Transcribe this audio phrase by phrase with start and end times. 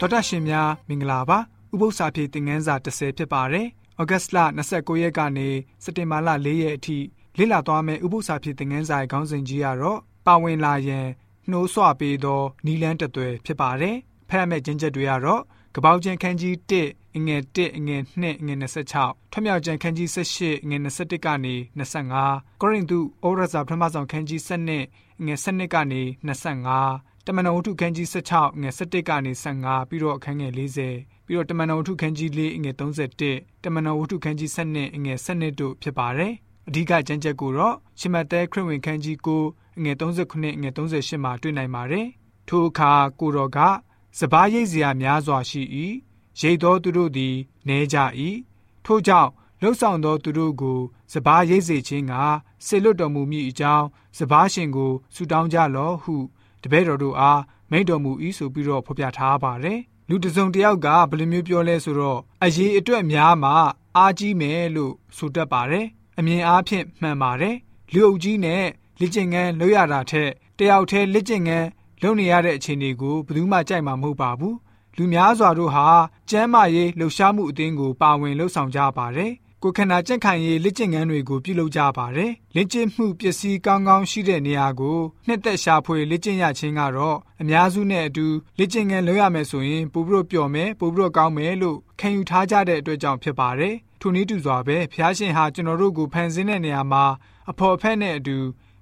[0.00, 1.38] တော်တာရှင်များမင်္ဂလာပါ
[1.72, 3.66] ဥပု္ပ္ပစာပြေသင်ခန်းစာ30ဖြစ်ပါတယ်
[4.00, 4.38] ဩဂတ်စ်လ
[4.68, 5.48] 29ရက်ကနေ
[5.84, 6.98] စက်တင်ဘာလ4ရက်အထိ
[7.38, 11.06] လေ့လာသွားမယ့်ဥပု္ပ္ပစာပြေသင်ခန်းစာရဲ့ခေါင်းစဉ်ကြီးကတော့ပါဝင်လာရန်
[11.50, 13.96] နှိုးဆွပေးသောနီလန်းတသွဲဖြစ်ပါတယ်
[14.28, 15.42] ဖတ်ရမယ့်ကျင့်ချက်တွေကတော့
[15.74, 16.54] ကပောက်ကျန်ခန်းကြီး
[16.86, 18.58] 1အငယ်1အငယ်2အငယ်
[18.94, 21.54] 26ထွမြောက်ကျန်ခန်းကြီး18အငယ်21ကနေ
[22.08, 24.50] 25ကောရိန္သုဩရစာပထမဆုံးခန်းကြီး7
[25.20, 26.02] အငယ်7ကနေ
[26.66, 29.32] 25 တမန်တော်ဝတ္ထုခန်းကြီး16ငွေ17ကနေ
[29.62, 30.52] 15ပြီးတော့အခန်းငယ်
[30.88, 36.32] 40ပြီးတော့တမန်တော်ဝတ္ထုခန်းကြီး4ငွေ31တမန်တော်ဝတ္ထုခန်းကြီး7ငွေ7တို့ဖြစ်ပါတယ်
[36.68, 42.06] အဓိကကျမ်းချက်ကိုတော့ရှမတဲခရစ်ဝင်ခန်းကြီး9ငွေ39ငွေ38မှာတွေ့နိုင်ပါတယ်
[42.48, 43.58] ထိုအခါကိုတော်က
[44.18, 45.62] စပားရိပ်စရာများစွာရှိ၏
[46.40, 47.34] ရိတ်သောသူတို့သည်
[47.68, 47.96] နဲကြ၏
[48.84, 50.80] ထို့ကြောင့်လှုပ်ဆောင်သောသူတို့ကို
[51.12, 52.14] စပားရိပ်စေခြင်းက
[52.66, 53.86] ဆေလွတ်တော်မူမည်အကြောင်း
[54.18, 56.16] စပားရှင်ကိုဆူတောင်းကြလော့ဟု
[56.62, 63.50] တပည့်တော်တို့အားမိန့်တော်မူ၏ဆိုပြီးတော့ဖော်ပြထားပါတယ်လူတစုံတယောက်ကဘယ်လိုမျိုးပြောလဲဆိုတော့အရေးအတွက်များမှ
[63.96, 65.86] အားကြီးမယ်လို့ဆိုတတ်ပါတယ်
[66.18, 67.56] အမြင်အားဖြင့်မှန်ပါတယ်
[67.92, 68.64] လူအုပ်ကြီးနဲ့
[69.00, 71.66] လက်ကျင်ငန်းလုပ်ရတာထက်တယောက်တည်းလက်ကျင်ငန်း
[72.02, 74.56] လုပ်နေရတဲ့အခြေအနေကိုဘယ်သူမှကြိုက်မှာမဟုတ်ပါဘူး
[74.96, 75.88] လူများစွာတို့ဟာ
[76.30, 88.26] ကျမ်းမာရေးလှုပ်ရှားမှုအသင်းကိုပါဝင်လှုပ်ဆောင်ကြပါတယ် ကိုခန္ဓာကြက်ခံရေးလက်ကျင့်ငန်းတွေကိုပြုလုပ်ကြပါတယ်။လက်ကျင့်မှုပစ္စည်းကောင်းကောင်းရှိတဲ့နေရာကိုနှစ်သက်ရှာဖွေလက်ကျင့်ရခြင်းကတော့အများစုနဲ့အတူ
[88.58, 97.04] လက်ကျင့်ငန်းလုပ်ရမယ်ဆိုရင်ပိုပြီးတော့ပျော်မယ်ပိုပြီးတော့ကောင်းမယ်လို့ခံယူထားကြတဲ့အတွက်ကြောင့်ဖြစ်ပါတယ်။ထိုနည်းတူစွာပဲဖျားရှင်ဟာကျွန်တော်တို့ကိုဖန်ဆင်းတဲ့နေရာမှာ
[97.50, 98.36] အဖော်အဖက်နဲ့အတူ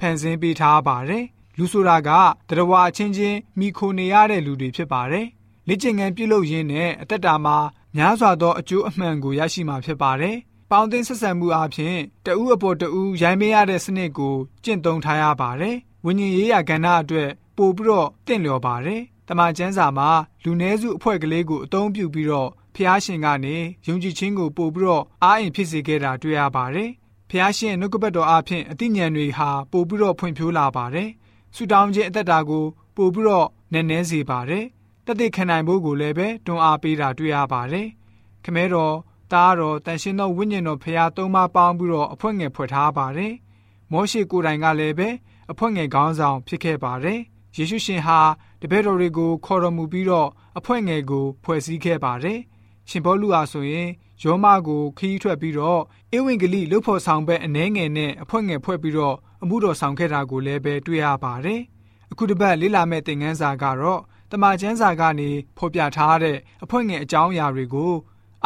[0.00, 1.24] ဖန်ဆင်းပေးထားပါတယ်။
[1.58, 2.10] လူဆိုတာက
[2.48, 5.26] တရဝအချင်းချင်းမိခိုနေရတဲ့လူတွေဖြစ်ပါတယ်။
[5.68, 7.56] လက်ကျင့်ငန်းပြုလုပ်ရင်းနဲ့အသက်တာမှာ
[7.96, 10.36] များစွာသောအကျိုးအမှန်ကိုရရှိမှာဖြစ်ပါတယ်။
[10.70, 20.10] ပေါင်းသင်းဆက်ဆံမှုအပြင်တဦးအပေါ်တဦးရိုင်းမရတဲ့စနစ်ကိုကျင့်သုံးထားရပါတယ်။ဝိညာဉ်ရေးရာကဏ္ဍအတွက်ပို့ပြီးတော့တင့်လျော်ပါတယ်။တမန်ကျမ်းစာမှာ
[20.44, 23.56] လူနည်းစုအဖွဲ့ကလေးကိုအသုံးပြုပြီးတော့ဖျားရှင်ကနေ
[23.86, 26.90] ယုံကြည်ခြင်းကိုပို့ပြီးတော့အားအင်ဖြစ်စေခဲ့တာတွေ့ရပါတယ်။
[27.30, 31.08] ဖျားရှင်နှုတ်ကပတ်တော်အဖြစ်အသိဉာဏ်တွေဟာပို့ပြီးတော့ဖွံ့ဖြိုးလာပါတယ်။
[31.54, 32.64] ဆူတောင်းခြင်းအသက်တာကို
[32.96, 34.64] ပို့ပြီးတော့နည်းနည်းစေပါတယ်။
[35.06, 37.86] တသက်ခံနိုင်ဖို့ကိုလည်းပဲတွန်းအားပေးတာတွေ့ရပါတယ်။
[38.44, 38.94] ခမဲတော်
[39.32, 43.32] သားတော်တန်ရှင်သောဝိညာဉ်တော်ဖရာသုံးပါးပေါင်းပြီးတော့အဖွဲ့ငယ်ဖွဲ့ထားပါတယ်။
[43.92, 45.08] မောရှိကိုယ်တိုင်ကလည်းပဲ
[45.50, 47.20] အဖွဲ့ငယ်ခေါင်းဆောင်ဖြစ်ခဲ့ပါတယ်။
[47.56, 48.20] ယေရှုရှင်ဟာ
[48.60, 50.28] တပည့်တော်တွေကိုခေါ်တော်မူပြီးတော့
[50.58, 52.38] အဖွဲ့ငယ်ကိုဖွဲ့စည်းခဲ့ပါတယ်။
[52.88, 53.88] ရှင်ဘောလူအားဆိုရင်
[54.22, 55.80] ယောမကိုခရီးထွက်ပြီးတော့
[56.16, 61.60] ဧဝံဂေလိလှုပ်ဖို့ဆောင်ဘက်အနှဲငယ်နဲ့အဖွဲ့ငယ်ဖွဲ့ပြီးတော့အမှုတော်ဆောင်ခဲ့တာကိုလည်းပဲတွေ့ရပါတယ်။
[62.12, 64.00] အခုတစ်ပတ်လေ့လာမယ့်သင်ခန်းစာကတော့
[64.30, 65.28] တမန်ကျမ်းစာကနေ
[65.58, 67.92] ဖော်ပြထားတဲ့အဖွဲ့ငယ်အကြောင်းအရာတွေကို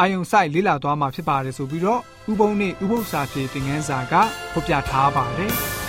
[0.00, 4.14] အာယုံဆိုင်လေးလာသွားမှာဖြစ်ပါတယ်ဆိုပြီးတော့ဥပုံနဲ့ဥပု္ပ္ပစာပြေသင်ငန်းစာက
[4.52, 5.52] ဖော်ပြထားပါတယ်။